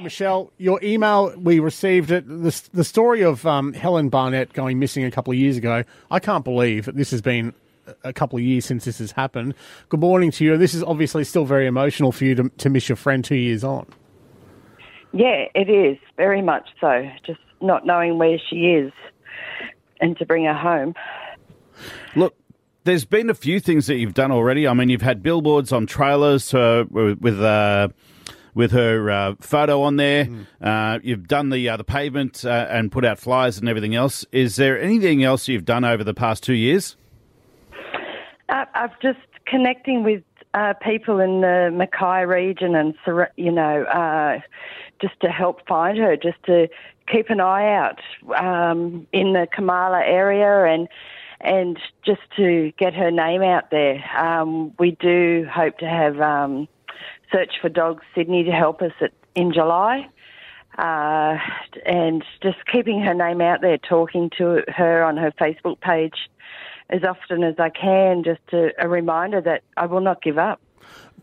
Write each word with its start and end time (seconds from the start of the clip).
Michelle, 0.00 0.52
your 0.58 0.78
email, 0.80 1.34
we 1.36 1.58
received 1.58 2.12
it. 2.12 2.24
The, 2.24 2.68
the 2.72 2.84
story 2.84 3.22
of 3.22 3.44
um, 3.44 3.72
Helen 3.72 4.10
Barnett 4.10 4.52
going 4.52 4.78
missing 4.78 5.02
a 5.02 5.10
couple 5.10 5.32
of 5.32 5.38
years 5.40 5.56
ago, 5.56 5.82
I 6.08 6.20
can't 6.20 6.44
believe 6.44 6.84
that 6.84 6.94
this 6.94 7.10
has 7.10 7.20
been 7.20 7.52
a 8.04 8.12
couple 8.12 8.38
of 8.38 8.44
years 8.44 8.64
since 8.64 8.84
this 8.84 8.98
has 8.98 9.10
happened. 9.10 9.54
Good 9.88 9.98
morning 9.98 10.30
to 10.30 10.44
you. 10.44 10.56
This 10.56 10.72
is 10.72 10.84
obviously 10.84 11.24
still 11.24 11.44
very 11.44 11.66
emotional 11.66 12.12
for 12.12 12.26
you 12.26 12.36
to, 12.36 12.48
to 12.48 12.70
miss 12.70 12.88
your 12.88 12.94
friend 12.94 13.24
two 13.24 13.34
years 13.34 13.64
on. 13.64 13.88
Yeah, 15.12 15.46
it 15.56 15.68
is, 15.68 15.98
very 16.16 16.42
much 16.42 16.68
so. 16.80 17.10
Just 17.26 17.40
not 17.60 17.84
knowing 17.84 18.18
where 18.18 18.38
she 18.38 18.66
is 18.66 18.92
and 20.00 20.16
to 20.18 20.24
bring 20.24 20.44
her 20.44 20.54
home. 20.54 20.94
Look, 22.14 22.36
there's 22.84 23.04
been 23.04 23.30
a 23.30 23.34
few 23.34 23.58
things 23.58 23.88
that 23.88 23.96
you've 23.96 24.14
done 24.14 24.30
already. 24.30 24.68
I 24.68 24.74
mean, 24.74 24.90
you've 24.90 25.02
had 25.02 25.24
billboards 25.24 25.72
on 25.72 25.86
trailers 25.86 26.54
uh, 26.54 26.84
with. 26.88 27.40
Uh, 27.42 27.88
with 28.54 28.72
her 28.72 29.10
uh, 29.10 29.34
photo 29.40 29.82
on 29.82 29.96
there. 29.96 30.26
Mm. 30.26 30.46
Uh, 30.60 30.98
you've 31.02 31.28
done 31.28 31.50
the 31.50 31.68
uh, 31.68 31.76
the 31.76 31.84
pavement 31.84 32.44
uh, 32.44 32.66
and 32.70 32.90
put 32.90 33.04
out 33.04 33.18
flyers 33.18 33.58
and 33.58 33.68
everything 33.68 33.94
else. 33.94 34.24
Is 34.32 34.56
there 34.56 34.80
anything 34.80 35.22
else 35.22 35.48
you've 35.48 35.64
done 35.64 35.84
over 35.84 36.04
the 36.04 36.14
past 36.14 36.42
two 36.42 36.54
years? 36.54 36.96
Uh, 38.48 38.64
I've 38.74 38.98
just 39.00 39.18
connecting 39.46 40.02
with 40.04 40.22
uh, 40.54 40.74
people 40.82 41.20
in 41.20 41.42
the 41.42 41.70
Mackay 41.72 42.24
region 42.24 42.74
and 42.74 42.94
you 43.36 43.52
know 43.52 44.40
just 45.00 45.18
to 45.20 45.28
help 45.28 45.66
find 45.66 45.96
her, 45.98 46.16
just 46.16 46.42
to 46.44 46.68
keep 47.10 47.30
an 47.30 47.40
eye 47.40 47.74
out 47.74 48.00
um, 48.36 49.06
in 49.12 49.32
the 49.32 49.46
Koumala 49.56 50.02
area 50.04 50.64
and 50.64 50.88
and 51.40 51.78
just 52.04 52.22
to 52.36 52.72
get 52.78 52.94
her 52.94 53.10
name 53.10 53.42
out 53.42 53.70
there. 53.70 54.04
Um, 54.16 54.72
we 54.78 54.92
do 54.92 55.46
hope 55.50 55.78
to 55.78 55.88
have 55.88 56.20
um, 56.20 56.66
Search 57.32 57.52
for 57.60 57.68
Dogs 57.68 58.02
Sydney 58.14 58.44
to 58.44 58.52
help 58.52 58.82
us 58.82 58.92
at, 59.00 59.12
in 59.34 59.52
July. 59.52 60.08
Uh, 60.76 61.36
and 61.84 62.24
just 62.40 62.58
keeping 62.70 63.00
her 63.00 63.14
name 63.14 63.40
out 63.40 63.60
there, 63.60 63.78
talking 63.78 64.30
to 64.38 64.62
her 64.68 65.02
on 65.02 65.16
her 65.16 65.32
Facebook 65.32 65.80
page 65.80 66.14
as 66.88 67.02
often 67.02 67.42
as 67.42 67.56
I 67.58 67.68
can, 67.68 68.22
just 68.24 68.40
to, 68.50 68.70
a 68.78 68.88
reminder 68.88 69.40
that 69.40 69.62
I 69.76 69.86
will 69.86 70.00
not 70.00 70.22
give 70.22 70.38
up. 70.38 70.60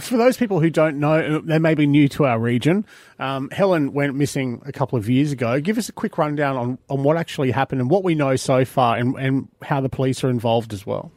For 0.00 0.16
those 0.16 0.36
people 0.36 0.60
who 0.60 0.68
don't 0.68 0.98
know, 0.98 1.40
they 1.40 1.60
may 1.60 1.74
be 1.74 1.86
new 1.86 2.08
to 2.08 2.26
our 2.26 2.40
region. 2.40 2.84
Um, 3.20 3.48
Helen 3.50 3.92
went 3.92 4.16
missing 4.16 4.60
a 4.66 4.72
couple 4.72 4.98
of 4.98 5.08
years 5.08 5.30
ago. 5.30 5.60
Give 5.60 5.78
us 5.78 5.88
a 5.88 5.92
quick 5.92 6.18
rundown 6.18 6.56
on, 6.56 6.78
on 6.90 7.04
what 7.04 7.16
actually 7.16 7.52
happened 7.52 7.80
and 7.80 7.88
what 7.88 8.02
we 8.02 8.16
know 8.16 8.34
so 8.34 8.64
far, 8.64 8.96
and, 8.96 9.16
and 9.16 9.48
how 9.62 9.80
the 9.80 9.88
police 9.88 10.24
are 10.24 10.28
involved 10.28 10.72
as 10.72 10.84
well. 10.84 11.12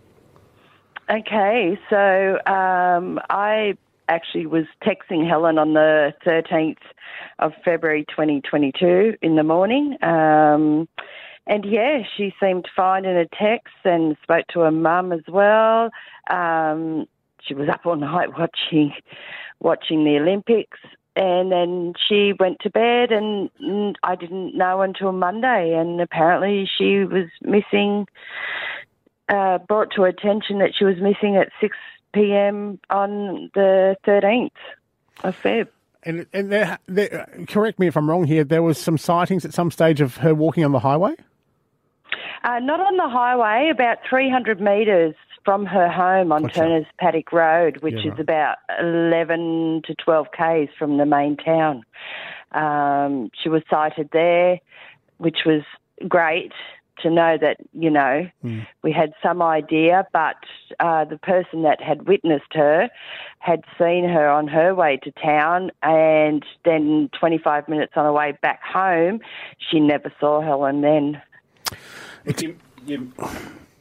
Okay, 1.09 1.79
so 1.89 2.39
um, 2.45 3.19
I 3.31 3.75
actually 4.09 4.47
was 4.47 4.65
texting 4.83 5.27
Helen 5.27 5.57
on 5.57 5.73
the 5.73 6.13
13th 6.25 6.77
of 7.39 7.53
February 7.63 8.05
2022 8.09 9.15
in 9.21 9.35
the 9.35 9.43
morning. 9.43 9.95
Um, 10.03 10.89
and 11.47 11.65
yeah, 11.65 12.03
she 12.17 12.33
seemed 12.39 12.67
fine 12.75 13.05
in 13.05 13.15
a 13.15 13.25
text 13.25 13.73
and 13.85 14.17
spoke 14.21 14.45
to 14.53 14.61
her 14.61 14.71
mum 14.71 15.11
as 15.11 15.23
well. 15.27 15.89
Um, 16.29 17.05
she 17.41 17.53
was 17.53 17.69
up 17.69 17.85
all 17.85 17.95
night 17.95 18.29
watching 18.37 18.93
watching 19.61 20.05
the 20.05 20.17
Olympics, 20.17 20.77
and 21.15 21.51
then 21.51 21.93
she 22.07 22.33
went 22.39 22.59
to 22.61 22.69
bed, 22.69 23.11
and, 23.11 23.49
and 23.59 23.97
I 24.03 24.15
didn't 24.15 24.55
know 24.55 24.81
until 24.81 25.11
Monday. 25.11 25.73
And 25.73 25.99
apparently, 25.99 26.69
she 26.77 27.03
was 27.03 27.27
missing. 27.41 28.07
Uh, 29.27 29.59
brought 29.59 29.91
to 29.91 30.05
attention 30.05 30.57
that 30.57 30.71
she 30.75 30.83
was 30.83 30.95
missing 30.99 31.35
at 31.35 31.51
six 31.61 31.77
p.m. 32.13 32.79
on 32.89 33.51
the 33.53 33.95
13th 34.05 34.51
of 35.23 35.35
Feb. 35.41 35.67
And, 36.03 36.25
and 36.31 36.51
there, 36.51 36.79
there, 36.87 37.29
correct 37.47 37.79
me 37.79 37.87
if 37.87 37.97
I'm 37.97 38.09
wrong 38.09 38.23
here. 38.23 38.43
There 38.43 38.63
was 38.63 38.77
some 38.77 38.97
sightings 38.97 39.43
at 39.43 39.53
some 39.53 39.69
stage 39.69 39.99
of 39.99 40.17
her 40.17 40.33
walking 40.33 40.63
on 40.63 40.71
the 40.71 40.79
highway. 40.79 41.15
Uh, 42.43 42.59
not 42.59 42.79
on 42.79 42.95
the 42.95 43.09
highway, 43.09 43.69
about 43.69 43.97
300 44.09 44.61
metres 44.61 45.13
from 45.43 45.65
her 45.65 45.89
home 45.89 46.31
on. 46.31 46.47
Turner's 46.47 46.85
Paddock 46.97 47.31
Road, 47.33 47.81
which 47.81 47.95
yeah, 47.95 48.11
is 48.11 48.11
right. 48.11 48.19
about 48.19 48.57
11 48.79 49.81
to 49.85 49.95
12 49.95 50.27
k's 50.35 50.69
from 50.77 50.97
the 50.97 51.05
main 51.05 51.35
town. 51.35 51.83
Um, 52.53 53.29
she 53.41 53.49
was 53.49 53.61
sighted 53.69 54.09
there, 54.13 54.59
which 55.17 55.39
was 55.45 55.63
great 56.07 56.53
to 57.01 57.09
know 57.09 57.37
that 57.39 57.57
you 57.73 57.89
know 57.89 58.29
mm. 58.43 58.67
we 58.83 58.91
had 58.91 59.13
some 59.21 59.41
idea, 59.41 60.07
but 60.13 60.35
uh, 60.79 61.05
the 61.05 61.17
person 61.17 61.63
that 61.63 61.81
had 61.81 62.07
witnessed 62.07 62.53
her 62.53 62.89
had 63.39 63.63
seen 63.77 64.07
her 64.07 64.29
on 64.29 64.47
her 64.47 64.75
way 64.75 64.97
to 65.03 65.11
town, 65.11 65.71
and 65.81 66.45
then 66.65 67.09
25 67.19 67.67
minutes 67.67 67.93
on 67.95 68.05
her 68.05 68.13
way 68.13 68.37
back 68.41 68.61
home, 68.63 69.19
she 69.57 69.79
never 69.79 70.11
saw 70.19 70.41
Helen. 70.41 70.81
Then, 70.81 71.21
you, 72.37 72.57
you, 72.85 73.13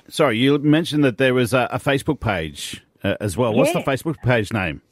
sorry, 0.09 0.39
you 0.39 0.59
mentioned 0.59 1.05
that 1.05 1.19
there 1.19 1.35
was 1.35 1.53
a, 1.53 1.69
a 1.71 1.79
Facebook 1.79 2.21
page 2.21 2.83
uh, 3.03 3.17
as 3.21 3.37
well. 3.37 3.55
What's 3.55 3.75
yeah. 3.75 3.83
the 3.83 3.91
Facebook 3.91 4.17
page 4.23 4.53
name? 4.53 4.83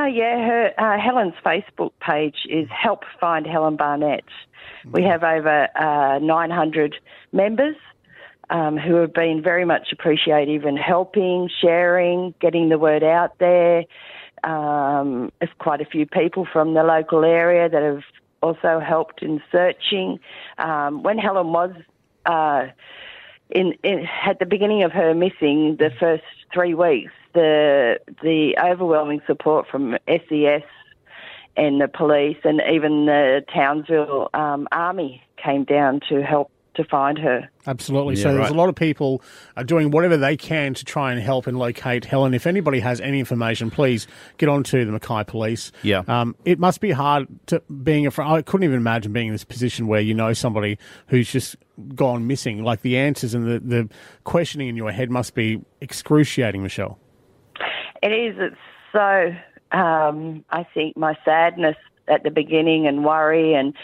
Oh 0.00 0.06
yeah, 0.06 0.36
her 0.46 0.70
uh, 0.78 0.96
Helen's 0.96 1.34
Facebook 1.44 1.90
page 2.00 2.46
is 2.48 2.68
Help 2.70 3.02
Find 3.20 3.44
Helen 3.44 3.74
Barnett. 3.74 4.22
We 4.92 5.02
have 5.02 5.24
over 5.24 5.66
uh, 5.76 6.20
900 6.20 6.94
members 7.32 7.74
um, 8.48 8.76
who 8.76 8.94
have 8.94 9.12
been 9.12 9.42
very 9.42 9.64
much 9.64 9.88
appreciative 9.92 10.64
in 10.66 10.76
helping, 10.76 11.50
sharing, 11.60 12.32
getting 12.40 12.68
the 12.68 12.78
word 12.78 13.02
out 13.02 13.40
there. 13.40 13.86
Um, 14.44 15.32
there's 15.40 15.50
quite 15.58 15.80
a 15.80 15.84
few 15.84 16.06
people 16.06 16.46
from 16.52 16.74
the 16.74 16.84
local 16.84 17.24
area 17.24 17.68
that 17.68 17.82
have 17.82 18.04
also 18.40 18.78
helped 18.78 19.20
in 19.20 19.42
searching. 19.50 20.20
Um, 20.58 21.02
when 21.02 21.18
Helen 21.18 21.48
was 21.48 21.72
uh, 22.24 22.68
in, 23.50 23.74
in, 23.82 24.06
at 24.24 24.38
the 24.38 24.46
beginning 24.46 24.82
of 24.82 24.92
her 24.92 25.14
missing, 25.14 25.76
the 25.78 25.90
first 25.98 26.24
three 26.52 26.74
weeks, 26.74 27.12
the 27.34 27.98
the 28.22 28.56
overwhelming 28.62 29.20
support 29.26 29.66
from 29.68 29.96
SES 30.08 30.62
and 31.56 31.80
the 31.80 31.88
police 31.88 32.38
and 32.44 32.62
even 32.72 33.06
the 33.06 33.44
Townsville 33.52 34.30
um, 34.32 34.68
Army 34.72 35.22
came 35.36 35.64
down 35.64 36.00
to 36.08 36.22
help 36.22 36.50
to 36.78 36.84
find 36.84 37.18
her. 37.18 37.50
Absolutely. 37.66 38.14
Yeah, 38.14 38.22
so 38.22 38.28
there's 38.34 38.42
right. 38.42 38.50
a 38.52 38.54
lot 38.54 38.68
of 38.68 38.76
people 38.76 39.20
are 39.56 39.64
doing 39.64 39.90
whatever 39.90 40.16
they 40.16 40.36
can 40.36 40.74
to 40.74 40.84
try 40.84 41.12
and 41.12 41.20
help 41.20 41.48
and 41.48 41.58
locate 41.58 42.04
Helen. 42.04 42.34
If 42.34 42.46
anybody 42.46 42.78
has 42.80 43.00
any 43.00 43.18
information, 43.18 43.70
please 43.70 44.06
get 44.38 44.48
on 44.48 44.62
to 44.64 44.84
the 44.84 44.92
Mackay 44.92 45.24
Police. 45.24 45.72
Yeah. 45.82 46.04
Um, 46.06 46.36
it 46.44 46.60
must 46.60 46.80
be 46.80 46.92
hard 46.92 47.26
to 47.46 47.60
being 47.82 48.06
a 48.06 48.12
friend. 48.12 48.32
I 48.32 48.42
couldn't 48.42 48.64
even 48.64 48.76
imagine 48.76 49.12
being 49.12 49.26
in 49.26 49.34
this 49.34 49.44
position 49.44 49.88
where 49.88 50.00
you 50.00 50.14
know 50.14 50.32
somebody 50.32 50.78
who's 51.08 51.30
just 51.30 51.56
gone 51.94 52.26
missing. 52.26 52.64
Like 52.64 52.82
the 52.82 52.96
answers 52.96 53.34
and 53.34 53.46
the, 53.46 53.58
the 53.60 53.88
questioning 54.24 54.68
in 54.68 54.76
your 54.76 54.92
head 54.92 55.10
must 55.10 55.34
be 55.34 55.60
excruciating, 55.80 56.62
Michelle. 56.62 56.98
It 58.02 58.12
is. 58.12 58.36
It's 58.38 58.56
so 58.92 59.34
um, 59.76 60.44
I 60.50 60.64
think 60.74 60.96
my 60.96 61.16
sadness 61.24 61.76
at 62.06 62.22
the 62.22 62.30
beginning 62.30 62.86
and 62.86 63.04
worry 63.04 63.54
and 63.54 63.74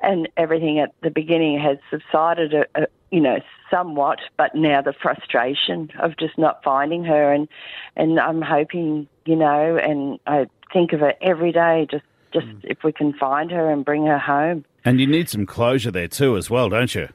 and 0.00 0.28
everything 0.36 0.78
at 0.78 0.94
the 1.02 1.10
beginning 1.10 1.58
has 1.58 1.76
subsided, 1.90 2.54
a, 2.54 2.60
uh, 2.60 2.64
a, 2.76 2.82
uh, 2.82 2.86
you 3.10 3.20
know, 3.20 3.40
somewhat. 3.68 4.20
But 4.36 4.54
now 4.54 4.80
the 4.80 4.92
frustration 4.92 5.90
of 5.98 6.16
just 6.16 6.38
not 6.38 6.62
finding 6.62 7.04
her, 7.04 7.32
and 7.32 7.48
and 7.96 8.20
I'm 8.20 8.42
hoping, 8.42 9.08
you 9.24 9.36
know, 9.36 9.76
and 9.76 10.20
I 10.26 10.46
think 10.72 10.92
of 10.92 11.02
it 11.02 11.18
every 11.20 11.52
day. 11.52 11.86
Just 11.90 12.04
just 12.32 12.46
mm. 12.46 12.60
if 12.62 12.84
we 12.84 12.92
can 12.92 13.12
find 13.12 13.50
her 13.50 13.70
and 13.70 13.84
bring 13.84 14.06
her 14.06 14.18
home. 14.18 14.64
And 14.84 15.00
you 15.00 15.06
need 15.06 15.28
some 15.28 15.46
closure 15.46 15.90
there 15.90 16.08
too, 16.08 16.36
as 16.36 16.48
well, 16.48 16.68
don't 16.68 16.94
you? 16.94 17.08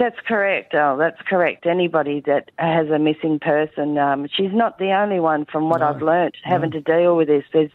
That's 0.00 0.16
correct. 0.26 0.74
Oh, 0.74 0.96
that's 0.96 1.20
correct. 1.28 1.66
Anybody 1.66 2.22
that 2.24 2.50
has 2.58 2.88
a 2.88 2.98
missing 2.98 3.38
person, 3.38 3.98
um, 3.98 4.28
she's 4.34 4.50
not 4.50 4.78
the 4.78 4.92
only 4.92 5.20
one. 5.20 5.44
From 5.44 5.68
what 5.68 5.80
no, 5.80 5.90
I've 5.90 6.00
learnt, 6.00 6.36
no. 6.42 6.52
having 6.52 6.70
to 6.70 6.80
deal 6.80 7.18
with 7.18 7.28
this, 7.28 7.44
there's 7.52 7.70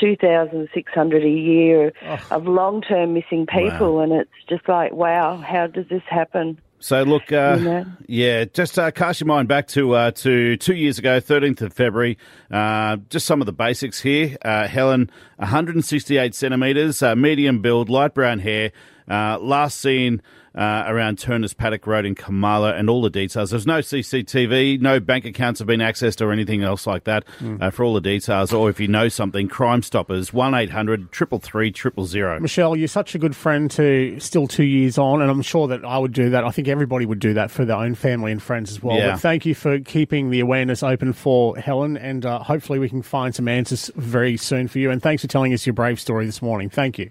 two 0.00 0.16
thousand 0.16 0.70
six 0.72 0.90
hundred 0.94 1.24
a 1.24 1.28
year 1.28 1.92
oh. 2.06 2.26
of 2.30 2.46
long-term 2.46 3.12
missing 3.12 3.46
people, 3.46 3.96
wow. 3.96 4.00
and 4.00 4.12
it's 4.12 4.30
just 4.48 4.66
like, 4.66 4.92
wow, 4.92 5.36
how 5.36 5.66
does 5.66 5.86
this 5.90 6.00
happen? 6.08 6.58
So 6.78 7.02
look, 7.02 7.30
uh, 7.32 7.56
you 7.58 7.64
know? 7.64 7.86
yeah, 8.06 8.44
just 8.46 8.78
uh, 8.78 8.90
cast 8.90 9.20
your 9.20 9.26
mind 9.26 9.48
back 9.48 9.68
to 9.68 9.94
uh, 9.94 10.10
to 10.12 10.56
two 10.56 10.74
years 10.74 10.98
ago, 10.98 11.20
13th 11.20 11.60
of 11.60 11.74
February. 11.74 12.16
Uh, 12.50 12.96
just 13.10 13.26
some 13.26 13.42
of 13.42 13.46
the 13.46 13.52
basics 13.52 14.00
here. 14.00 14.38
Uh, 14.42 14.66
Helen, 14.66 15.10
168 15.36 16.34
centimetres, 16.34 17.02
uh, 17.02 17.14
medium 17.14 17.60
build, 17.60 17.90
light 17.90 18.14
brown 18.14 18.38
hair. 18.38 18.72
last 19.06 19.82
seen 19.82 20.22
uh, 20.58 20.84
around 20.88 21.20
Turner's 21.20 21.54
Paddock 21.54 21.86
Road 21.86 22.04
in 22.04 22.16
Koumala 22.16 22.76
and 22.76 22.90
all 22.90 23.00
the 23.00 23.10
details. 23.10 23.50
There's 23.50 23.66
no 23.66 23.78
CCTV, 23.78 24.80
no 24.80 24.98
bank 24.98 25.24
accounts 25.24 25.60
have 25.60 25.68
been 25.68 25.78
accessed 25.78 26.20
or 26.20 26.32
anything 26.32 26.64
else 26.64 26.84
like 26.84 27.04
that. 27.04 27.24
Mm. 27.38 27.62
Uh, 27.62 27.70
for 27.70 27.84
all 27.84 27.94
the 27.94 28.00
details, 28.00 28.52
or 28.52 28.68
if 28.68 28.80
you 28.80 28.88
know 28.88 29.08
something, 29.08 29.46
Crime 29.46 29.82
Stoppers, 29.82 30.32
1 30.32 30.54
800 30.54 31.12
333 31.12 31.72
000. 32.06 32.40
Michelle, 32.40 32.74
you're 32.74 32.88
such 32.88 33.14
a 33.14 33.18
good 33.18 33.36
friend 33.36 33.70
to 33.70 34.18
still 34.18 34.48
two 34.48 34.64
years 34.64 34.98
on, 34.98 35.22
and 35.22 35.30
I'm 35.30 35.42
sure 35.42 35.68
that 35.68 35.84
I 35.84 35.96
would 35.96 36.12
do 36.12 36.30
that. 36.30 36.44
I 36.44 36.50
think 36.50 36.66
everybody 36.66 37.06
would 37.06 37.20
do 37.20 37.34
that 37.34 37.52
for 37.52 37.64
their 37.64 37.76
own 37.76 37.94
family 37.94 38.32
and 38.32 38.42
friends 38.42 38.72
as 38.72 38.82
well. 38.82 38.96
Yeah. 38.96 39.12
But 39.12 39.20
thank 39.20 39.46
you 39.46 39.54
for 39.54 39.78
keeping 39.78 40.30
the 40.30 40.40
awareness 40.40 40.82
open 40.82 41.12
for 41.12 41.56
Helen, 41.56 41.96
and 41.96 42.26
uh, 42.26 42.40
hopefully 42.40 42.80
we 42.80 42.88
can 42.88 43.02
find 43.02 43.32
some 43.32 43.46
answers 43.46 43.92
very 43.94 44.36
soon 44.36 44.66
for 44.66 44.80
you. 44.80 44.90
And 44.90 45.00
thanks 45.00 45.22
for 45.22 45.28
telling 45.28 45.54
us 45.54 45.66
your 45.66 45.74
brave 45.74 46.00
story 46.00 46.26
this 46.26 46.42
morning. 46.42 46.68
Thank 46.68 46.98
you. 46.98 47.10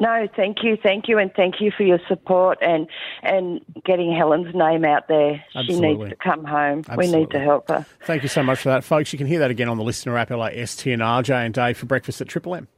No, 0.00 0.28
thank 0.36 0.58
you, 0.62 0.76
thank 0.80 1.08
you, 1.08 1.18
and 1.18 1.32
thank 1.34 1.60
you 1.60 1.72
for 1.76 1.82
your 1.82 1.98
support 2.06 2.58
and 2.60 2.86
and 3.22 3.60
getting 3.84 4.14
Helen's 4.14 4.54
name 4.54 4.84
out 4.84 5.08
there. 5.08 5.42
Absolutely. 5.56 5.74
She 5.74 5.80
needs 5.80 6.10
to 6.10 6.16
come 6.16 6.44
home. 6.44 6.84
Absolutely. 6.88 7.06
We 7.06 7.20
need 7.20 7.30
to 7.30 7.40
help 7.40 7.68
her. 7.68 7.84
Thank 8.04 8.22
you 8.22 8.28
so 8.28 8.42
much 8.42 8.60
for 8.60 8.68
that, 8.68 8.84
folks. 8.84 9.12
You 9.12 9.18
can 9.18 9.26
hear 9.26 9.40
that 9.40 9.50
again 9.50 9.68
on 9.68 9.76
the 9.76 9.82
listener 9.82 10.16
app, 10.16 10.30
like 10.30 10.54
ST 10.68 10.92
and 10.92 11.02
RJ 11.02 11.46
and 11.46 11.52
Dave 11.52 11.78
for 11.78 11.86
breakfast 11.86 12.20
at 12.20 12.28
Triple 12.28 12.54
M. 12.54 12.68